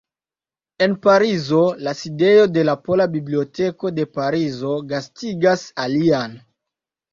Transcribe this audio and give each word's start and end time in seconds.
En 0.85 0.95
Francio, 1.03 1.59
la 1.87 1.93
sidejo 1.99 2.47
de 2.55 2.65
la 2.71 2.75
Pola 2.89 3.07
Biblioteko 3.17 3.93
de 4.01 4.09
Parizo 4.17 4.75
gastigas 4.95 5.69
alian. 5.87 6.39